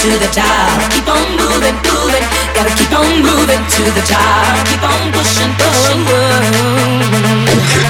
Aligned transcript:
to 0.00 0.18
the 0.18 0.30
top. 0.32 0.90
Keep 0.92 1.08
on 1.08 1.36
moving, 1.36 1.76
moving. 1.84 2.24
Gotta 2.54 2.72
keep 2.74 2.90
on 2.90 3.20
moving 3.20 3.60
to 3.60 3.82
the 3.92 4.00
top. 4.08 4.66
Keep 4.66 4.82
on 4.82 5.12
pushing, 5.12 5.52
pushing. 5.60 6.00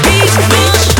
Reach, 0.04 0.34
push 0.50 0.99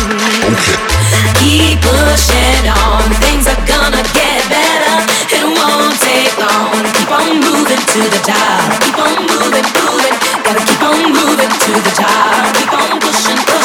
Keep 1.39 1.79
pushing 1.81 2.67
on, 2.67 3.07
things 3.23 3.47
are 3.47 3.63
gonna 3.63 4.03
get 4.11 4.43
better. 4.51 4.97
It 5.31 5.45
won't 5.47 5.95
take 6.03 6.35
long. 6.37 6.83
Keep 6.91 7.11
on 7.11 7.39
moving 7.39 7.79
to 7.79 8.01
the 8.11 8.19
top. 8.27 8.81
Keep 8.83 8.97
on 8.99 9.23
moving, 9.23 9.67
moving. 9.79 10.15
Gotta 10.43 10.61
keep 10.67 10.83
on 10.83 10.99
moving 11.15 11.53
to 11.63 11.71
the 11.79 11.93
top. 11.95 12.53
Keep 12.59 12.73
on 12.73 12.99
pushing, 12.99 13.39
pushing. 13.47 13.61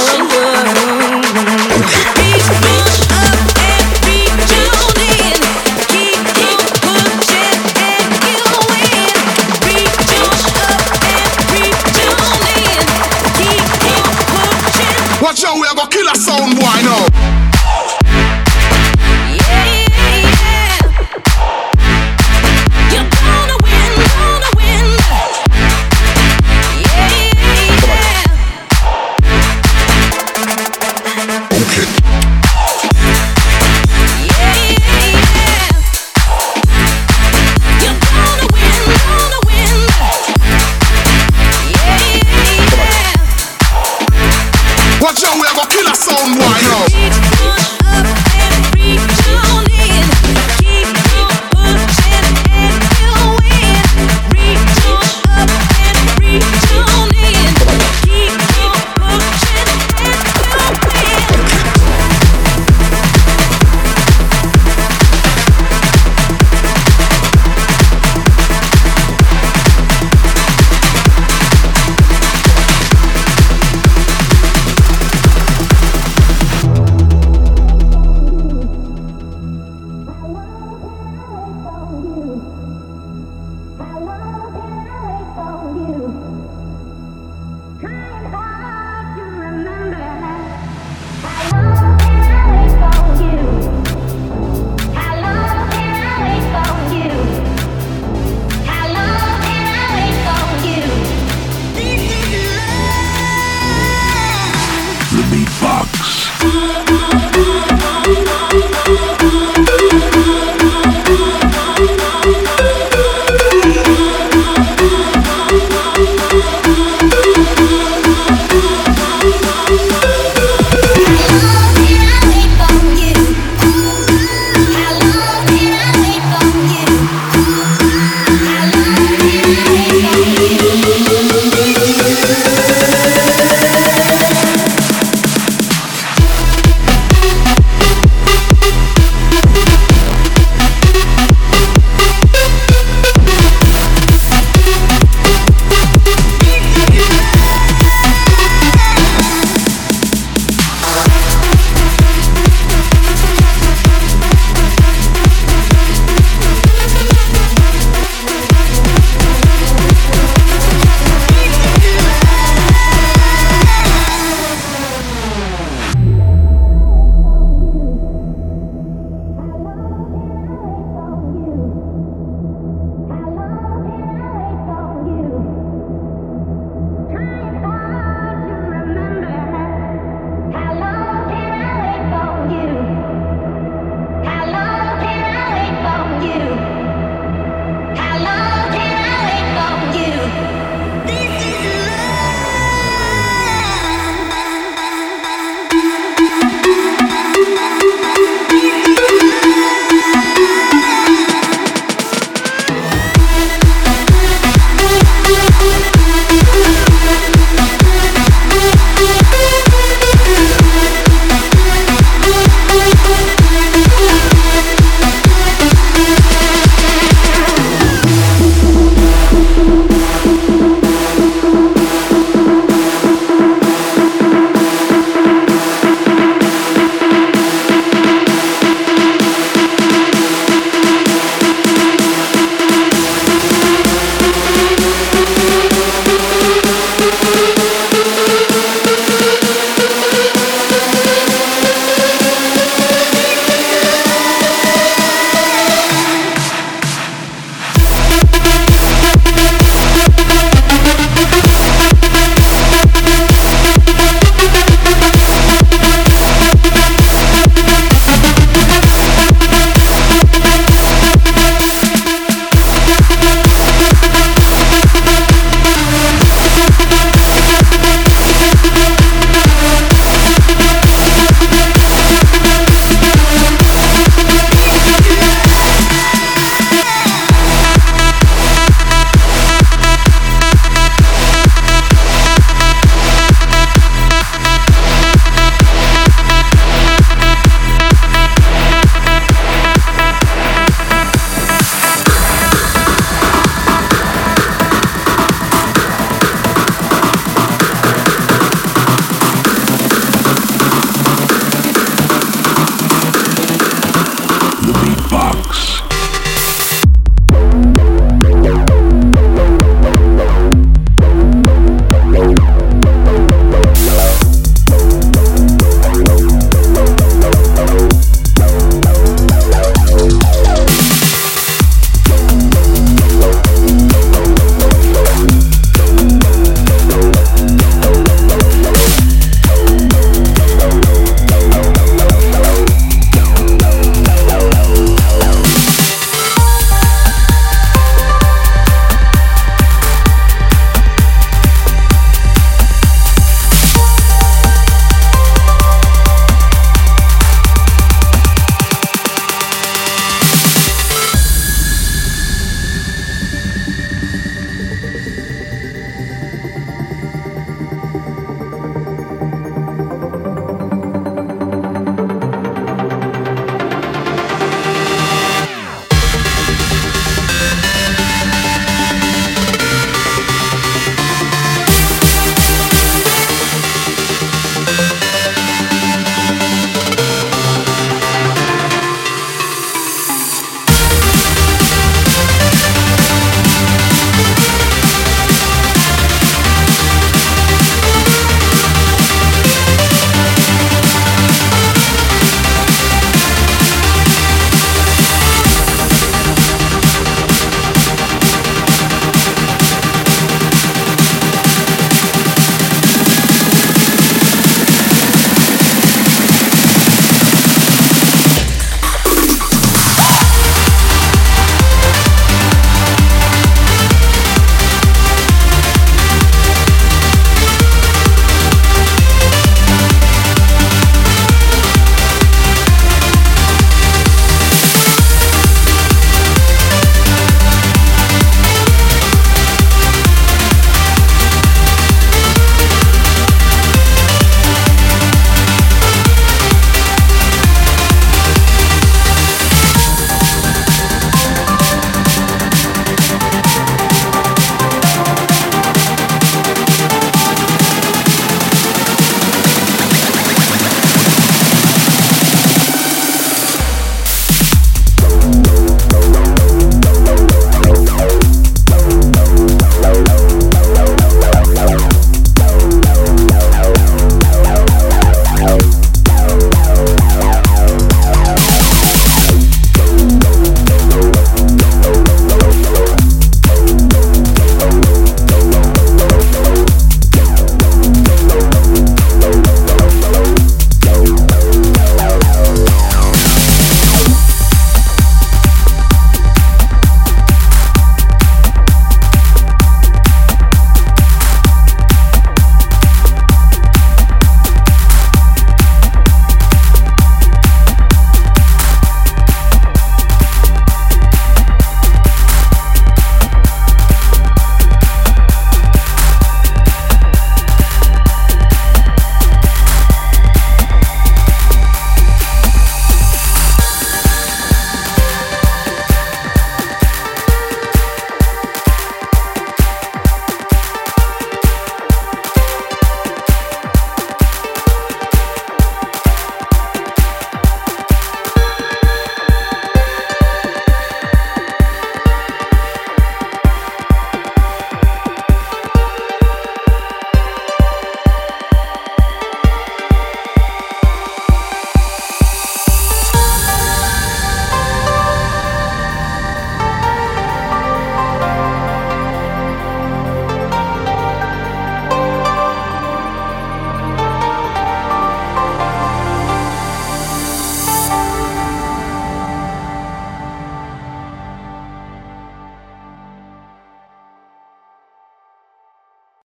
Reach, 1.37 1.56